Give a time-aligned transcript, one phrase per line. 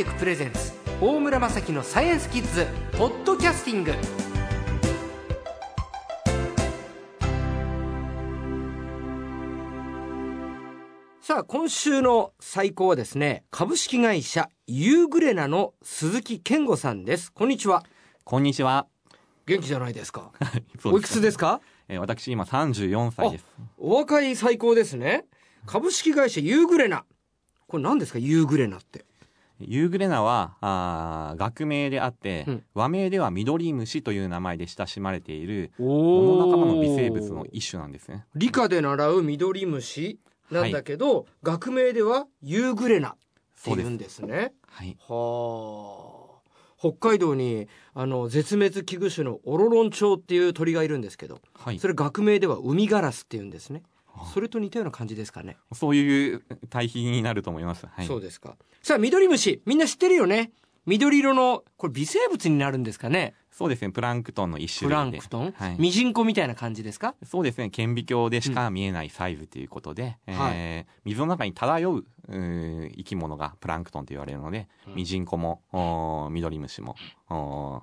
[0.00, 2.66] テクプレゼンツ大村雅樹のサイエンスキッズ
[2.96, 3.92] ポッドキャスティング。
[11.20, 17.30] さあ今週の最高はですね株式会社ユーグレナの鈴木健吾さんです。
[17.30, 17.84] こんにちは。
[18.24, 18.86] こんにちは。
[19.46, 20.32] 元気じゃないですか？
[20.84, 21.60] おいくつですか？
[21.88, 23.44] えー私今34歳です。
[23.76, 25.26] お若い最高ですね。
[25.66, 27.04] 株式会社ユーグレナ。
[27.68, 28.18] これ何ですか？
[28.18, 29.04] ユーグレナって
[29.60, 32.64] ユーグレナは、あー学名であって、うん。
[32.74, 38.26] 和名ではミドリムシという名前で親しまれている、おモノ仲間の微生物の一種なんですね。
[38.34, 40.18] 理科で習うミドリムシ
[40.50, 43.12] なんだけど、学名ではユーグレナっ
[43.62, 44.52] て言うんですね。
[44.66, 44.96] はい。
[45.00, 46.30] はあ。
[46.80, 51.78] 北海道にあの絶滅危惧種のオロロンチョウっていう鳥がいるんですけどはい。
[51.78, 53.82] それ学名ではウミガラスって言うんですね。
[53.98, 53.99] あ
[54.32, 57.86] それと似たような感じですかね、そういう対比になると思います。
[57.86, 58.06] はい。
[58.06, 60.52] そうですかさあミドリムシみんな知ってるよね
[60.86, 63.90] 緑色のこれ微生物になるんですかねそうですね。
[63.90, 64.94] プランクトンの一種プ。
[64.94, 65.76] ランクトン、はい。
[65.78, 67.14] ミジンコみたいな感じですか？
[67.24, 67.68] そうですね。
[67.68, 76.96] 顕微鏡でしか見えないサイズということで、はいえー水の中に漂ううー生き物がプランクトンと言われるので、うんミジンコも、おーミドリムシも、
[77.28, 77.82] おー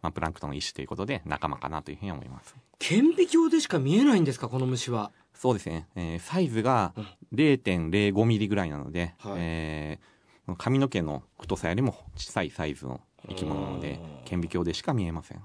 [0.00, 2.54] まあ、プランクトンの一種ということで仲間かなというふうに思います。
[2.78, 5.10] 顕微鏡でしか見えないんですかこの虫は？
[5.38, 5.88] そうですね。
[5.96, 7.06] えーサイズがうん。
[7.34, 9.32] 0.05ミリぐらいなので、はい。
[9.38, 10.18] えー
[10.56, 15.42] 髪の毛の太さよりも小さいサイズの生き物なので、顕微鏡でしか見えません。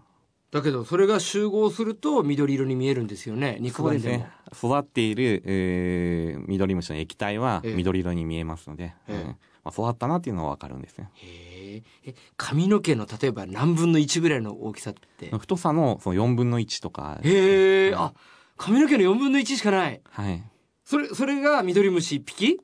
[0.51, 3.57] だけどそれが集合すると緑色に見えるんですよね。
[3.59, 4.29] 肉眼でね。
[4.53, 7.75] 育っている、えー、ミドリムシの液体はええ。
[7.75, 9.13] 緑色に見えますので、ええ。
[9.13, 9.27] うん。
[9.65, 11.09] まあ、育ったなっていうのはわかるんですね。
[11.15, 15.29] へええ髪の毛の例えば何分の1ぐらいの大きさって？
[15.37, 17.97] 太さのその4分の1とか、へえ、うん。
[17.97, 18.13] あ
[18.57, 20.01] 髪の毛の4分の1しかない。
[20.09, 20.43] はい。
[20.83, 22.59] それそれがミドリムシ1匹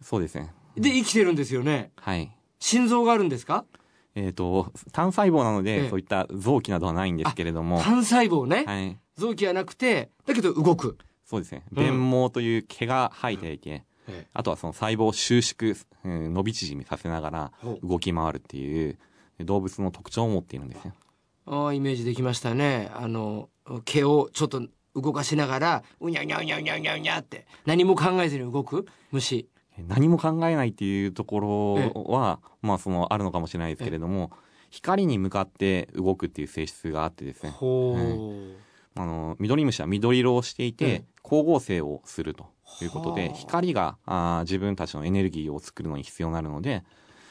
[0.00, 0.52] そうですね。
[0.76, 1.92] で生きてるんですよね。
[1.96, 2.30] はい。
[2.58, 3.64] 心臓があるんですか？
[4.16, 5.88] えっ、と、単細胞なので、ええ。
[5.90, 8.98] そういった臓器などはないんですけれども、単細胞ね、はい。
[9.16, 11.64] 臓器はなくてだけど動く、そうですね。
[11.72, 11.84] うん。
[12.00, 15.74] 弁毛という毛が生えていて、えあとはその細胞を収縮、
[16.04, 18.98] うん伸び縮みさせながら動き回るっていう
[19.40, 20.92] 動物の特徴を持っているんですね。
[21.46, 22.90] ああイメージできましたね。
[22.94, 23.48] あの
[23.84, 24.62] 毛をちょっと
[24.94, 29.48] 動かしながらうにゃうにゃうにゃうにゃうにゃうにゃって何も考えずに動く虫。
[29.88, 34.30] 何も考えないっていうところは、まあそのあるのかもしれないですけれども、
[34.70, 41.04] 光に向かって動くっていう性質があってですね、ほう、あの、ミドリムシは緑色をしていて、ええ。
[41.24, 46.84] 光合成をするということではあ、光があー自分たちのエネルギーを作るのに必要になるので、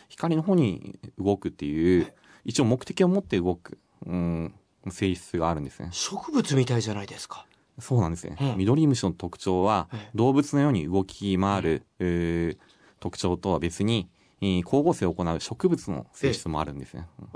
[0.09, 2.13] 光の方に動くっていう、
[2.44, 4.53] 一応目的を持って動く、うん、
[4.90, 5.90] 性質があるんですね。
[5.91, 7.45] 植物みたいじゃないですか
[7.79, 8.38] そうなんですね。
[8.39, 14.07] うんミドリムシの特徴はええ、動物のように動き回る、えー特徴とは別に、
[14.41, 17.07] えー光合成を行う植物の性質もあるんですね。
[17.19, 17.28] うん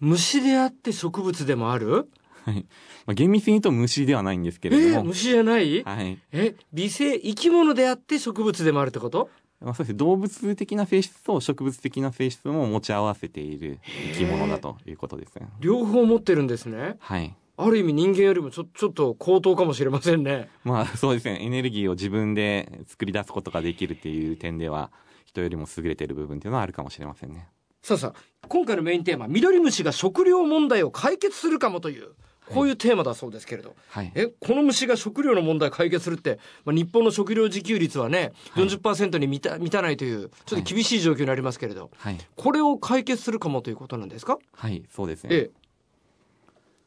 [0.00, 2.10] 虫であって植物でもある？
[2.44, 2.66] はい。
[3.06, 6.18] まあ、厳密に言うと虫ではないんですけえれども、虫じゃない、はい。
[6.32, 9.30] え微生生き物であって植物でもあるってこと？
[9.60, 15.46] まあ、そうですね動物的な性質と植物的な性質も持ち合わせている生き物だということですね。
[15.60, 17.34] 両方持ってるんですねはい。
[17.56, 21.38] ある意味人間よりもちょちょっと高等かもしれませんねまあそうですね。
[21.40, 24.90] エネルギーを自分で作り出すことができるっていう点では、
[25.24, 27.48] 人よりも優れている部分っていうのはあるかもしれませんね。
[27.82, 32.12] さあさあ今回のメインテーマミドリムシが食料問題を解決するかもという
[32.50, 34.10] こういうテーマだそうですけれど、はい。
[34.14, 42.18] えこの虫が食料の問題解決するって、まあ、日本の食料自給率はねはい40%に満た満たないというちょっと厳しい状況になりますけれど、はい。
[42.36, 44.38] これを解決するかもということなんですか？
[44.54, 44.82] はい。
[44.90, 45.34] そうですね。
[45.34, 45.63] ええ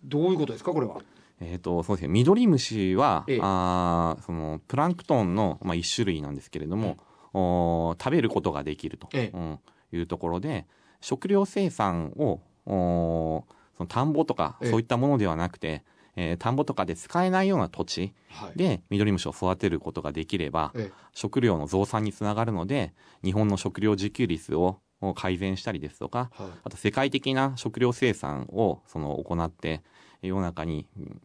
[0.03, 1.01] どういうことですかこれは？
[1.39, 2.07] えっ、と、そうですね。
[2.11, 3.39] ミドリムシは、ええ。
[3.43, 6.97] あーその、プランクトンの、まあ、一種類なんですけれども、
[7.33, 9.37] おー食べることができると、ええ。
[9.37, 9.59] うん、
[9.91, 10.65] いうところで、
[10.99, 14.71] 食料生産を、おーその田んぼとか、ええ。
[14.71, 15.83] そういったものではなくて、
[16.15, 18.57] えー田んぼとかで使えないような土地はい。
[18.57, 20.91] でミドリムシを育てることができれば、え。
[21.13, 29.81] 食料の増産につながるので、日本の食料自給率をを改善したりですとか、えはいあと世界的な食料生産をその行って、
[30.21, 31.21] 世の中にうん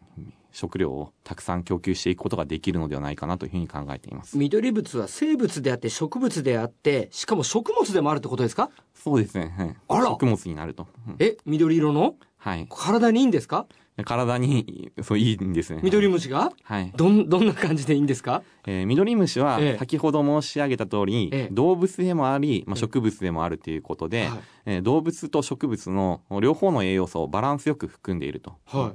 [0.54, 4.36] 食料をたくさん供給していくことができるのではないかなというふうに考えています。
[4.36, 8.68] 緑物は生物であって植物であってしかも食物でもあるってことですか？
[8.94, 9.54] そうですね。
[9.56, 10.86] はいあら食物になると。
[11.08, 12.16] うんえ緑色の？
[12.42, 12.66] はい。
[12.68, 13.66] 体にいいんですか？
[14.04, 15.80] 体に、そう、いいんですね。
[15.84, 16.50] 緑虫が？
[16.64, 16.92] はい。
[16.96, 18.42] どんどんな感じでいいんですか？
[18.66, 19.78] えー、ミドリムシはええ。
[19.78, 21.54] 先ほど申し上げた通り、ええ。
[21.54, 24.40] 動物でもあり、まあ、ええ植物でもあるということで、はい。
[24.66, 28.56] えー動物と植物の両方の栄養素をバランスよく含んでいると。
[28.66, 28.82] はい。
[28.82, 28.92] ま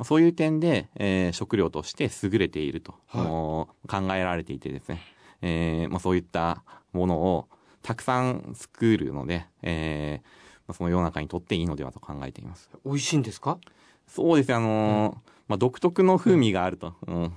[0.00, 3.88] あそういう点で、えー食料として優れていると、はい。
[3.88, 5.00] 考えられていてですね、
[5.40, 7.48] えーまあ、そういったものを
[7.82, 10.34] たくさん作るので、えーま
[10.68, 12.70] あ、その世の中にとっていいのではと考えています。
[12.84, 13.58] 美味しいんですか？
[14.06, 17.32] そうですね、あのーまあ、独特の風味があると、うん。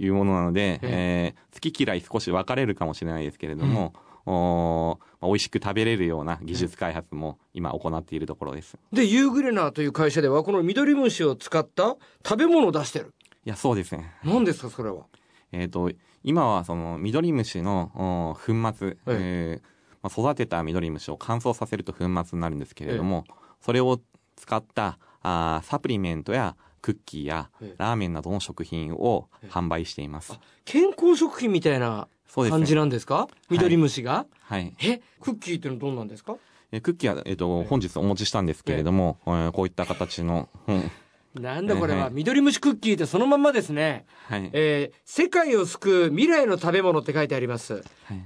[0.00, 3.94] いうものなので、えー好き嫌い少し分かれるかもしれないですけれども、
[4.26, 8.76] おーまあ、美味しく食べれるような技術開発も今行っているところです。
[8.92, 13.14] でユーグレナーという会社ではこの緑虫を使った食べ物を出してる。
[13.44, 14.12] いや、そうですね。
[14.24, 15.06] 何ですかそれは？
[15.52, 15.90] えっ、と、
[16.22, 23.24] 今はその緑虫のお粉末、えーまあ、育てた緑虫を乾燥させると粉末になるんですけれども、
[23.60, 24.00] それを
[24.36, 27.74] 使ったあーサプリメントやクッキーやええ。
[27.76, 30.32] ラーメンなどの食品を販売しています。
[30.32, 32.06] あ健康食品みたいな
[32.48, 33.26] 感じなんですか？
[33.50, 34.74] 緑虫が、はい。
[34.80, 36.36] えクッキーってのはどうなんですか？
[36.70, 40.90] えクッキーは、えっ、と、本日お持ちしたんですけれども、えーこういった形の、うん。
[41.34, 44.06] なんだこれは、はい緑虫クッキーってそのまんまですね。
[44.28, 44.50] はい。
[44.52, 47.82] えー世界を救う未来の食べ物って書いてあります。
[48.04, 48.22] はい。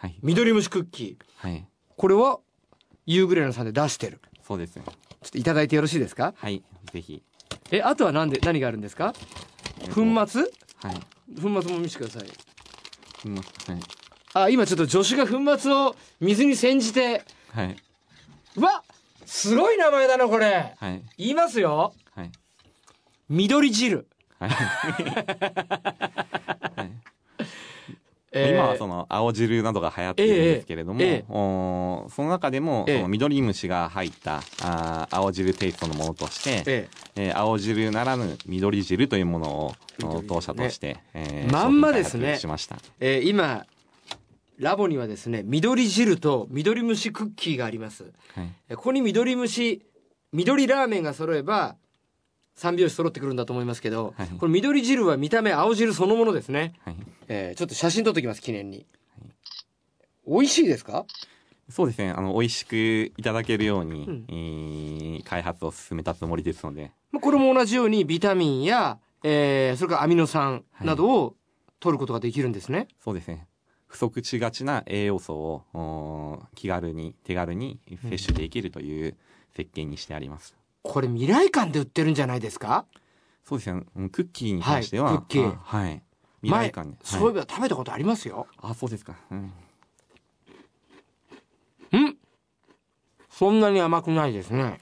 [0.00, 0.18] はい。
[0.22, 1.24] 緑虫クッキー。
[1.36, 1.66] はい。
[1.96, 2.38] これは、
[3.06, 4.20] ユーグレナさんで出してる。
[4.42, 4.82] そうですね。
[4.86, 4.92] ちょ
[5.28, 6.32] っといただいてよろしいですか？
[6.36, 6.62] はい。
[6.92, 7.22] ぜひ。
[7.70, 9.12] え、あとは何で、何があるんですか？
[9.94, 10.42] 粉末？
[10.82, 11.40] はい。
[11.40, 12.28] 粉末も見せてください。
[13.26, 13.44] うんはい。
[14.32, 17.76] あ、今ちょっと助手が粉末を水に煎じて、はい。
[18.56, 18.82] うわ
[19.26, 20.74] すごい名前だな、これ。
[20.78, 21.02] はい。
[21.18, 21.92] 言いますよ。
[22.14, 22.32] はい。
[23.28, 24.08] 緑汁。
[24.38, 24.50] はい。
[28.32, 39.74] はいえー今はその青汁などが流行っているんですけれども、えええーその中でもええその緑虫が入ったあー青汁テイストのものとして、ええー青汁ならぬ緑汁というものを
[40.28, 42.76] 当社として、えーまんまですねしました。
[43.00, 43.66] えー今、
[44.58, 48.04] ラボにはですね、緑汁と緑虫クッキーがあります。
[48.34, 48.48] はい。
[48.68, 49.82] えここに緑虫、
[50.32, 51.76] 緑ラーメンが揃えば、
[52.60, 56.74] 三拍子揃ってくるんだと思いますけど、はいこれ緑汁は見た目青汁そのものですね。
[56.84, 56.96] はい。
[57.28, 58.84] えーちょっと写真撮っておきます、記念に。
[60.28, 61.06] 美味しいですか？
[61.70, 62.10] そうですね。
[62.10, 62.76] あの、美味しく
[63.16, 71.36] いただけるように、うんえー開発を進めたつもりですので、まあこれも同じようにビタミンや、えーそれからアミノ酸などを
[71.78, 72.88] 取ることができるんですね。
[73.02, 73.46] そうですね。
[73.86, 77.80] 不足しがちな栄養素を気軽に、手軽に
[78.10, 79.16] 摂取できるという
[79.56, 80.54] 設計にしてあります。
[80.82, 82.86] これ未来館で売ってるんじゃないですか？
[83.44, 83.82] そうですね。
[83.96, 86.02] うんクッキーに関しては、はいクッキーあはい。
[86.42, 86.96] 未来館で。
[87.10, 88.46] 前そういえはい、ば食べたことありますよ。
[88.62, 89.14] あ、そうですか。
[89.30, 89.52] うん。
[91.92, 92.16] うん
[93.30, 94.62] そんなに甘くないですね。
[94.62, 94.80] はい。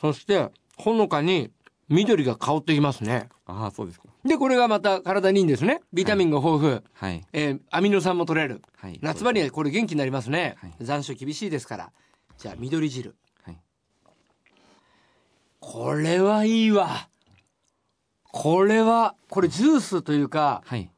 [0.00, 1.50] そして、ほのかに
[1.88, 3.28] 緑が香ってきますね。
[3.46, 4.06] あ、そうですか。
[4.24, 5.80] で、これがまた体にいいんですね。
[5.92, 6.82] ビタミンが豊富。
[6.92, 7.26] はい。
[7.32, 8.62] えーアミノ酸も取れる。
[8.76, 8.98] はい。
[9.02, 10.56] 夏場にははこれ元気になりますね。
[10.60, 11.92] はい残暑厳しいですから。
[12.36, 13.16] じゃあ、緑汁。
[15.60, 15.72] はい。
[15.72, 17.08] これはいいわ。
[18.30, 20.90] これは、これジュースというか、はい。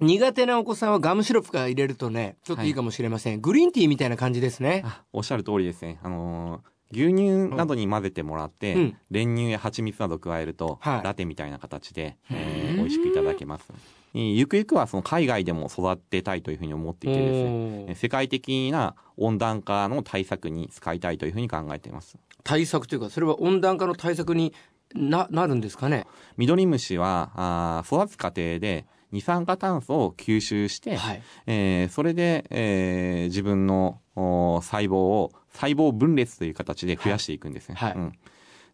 [0.00, 3.40] 苦手なお子さんはガムシロップから入れるとね、ちょっといいかもしれません。
[3.40, 4.82] グリーンティーみたいな感じですね。
[4.84, 5.98] あ、おっしゃる通りですね。
[6.02, 13.72] あのー牛乳などに混ぜてもらって、うん練乳や蜂蜜など加えると、はいラテみたいな形で、えーうん美味しくいただけます。
[14.14, 22.16] えーゆくゆくはその海外でも育てたいというふうに思っていてですね、世界的な温暖化の対策に使いたいというふうに考えています。
[22.44, 24.52] 対策というか、それは温暖化の対策に
[24.94, 26.06] な、なるんですかね？
[26.36, 31.22] 緑虫はあー育つ過程で二酸化炭素を吸収して、はい。
[31.46, 37.74] えーそれで、えー自分のお細胞を細胞分裂という形で増やしていくんですね。
[37.76, 38.12] はいはいうん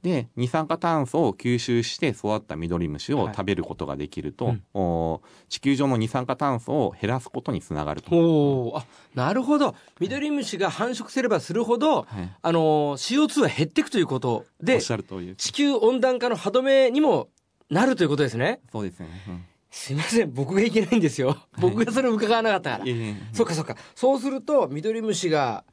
[0.02, 8.14] で二酸化炭素を吸収して育った緑虫をはい食べることができると、うんお地球上の二酸化炭素を減らすことにつながると。
[8.14, 8.84] おお、あ、
[9.14, 9.74] なるほど。
[9.98, 12.06] 緑虫が繁殖すればするほど、はい
[12.40, 14.80] あのー、CO2 は減っていくということおで。
[14.80, 17.28] 地球温暖化の歯止めにも
[17.68, 18.60] なるということですね。
[18.72, 19.08] そうですね。
[19.28, 21.38] うんすいません、僕がいけないんですよ。
[21.60, 22.84] 僕がそれを伺わなかったから。
[23.32, 23.76] そうかそうか。
[23.94, 25.64] そうすると、緑虫が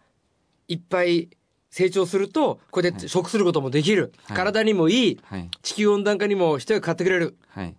[0.67, 1.29] いっぱい
[1.71, 4.13] 成長すると、こうやって食することもできる。
[4.23, 5.19] はい体にもいい。
[5.23, 5.49] はい。
[5.63, 7.37] 地球温暖化にも一役買ってくれる。
[7.49, 7.75] はい。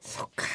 [0.00, 0.46] そっか。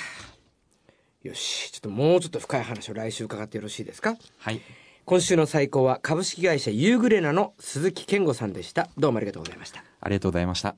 [1.23, 1.71] よし。
[1.71, 4.15] ちょっともうちょっと深い話を来週伺ってよろしいですか？
[4.37, 4.61] はい。
[5.05, 8.89] 今週の最高は株式会社ユーグレナの鈴木健吾さんでした。
[8.97, 9.83] どうもありがとうございました。
[10.01, 10.75] ありがとうございました。